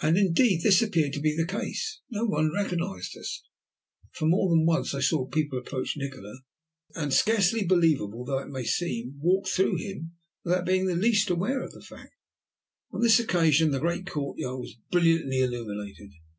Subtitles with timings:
[0.00, 3.42] And indeed this appeared to be the case, for no one recognized us,
[4.18, 6.38] and more than once I saw people approach Nikola,
[6.94, 11.60] and, scarcely believable though it may seem, walk through him without being the least aware
[11.60, 12.14] of the fact.
[12.90, 16.14] On this occasion the great courtyard was brilliantly illuminated.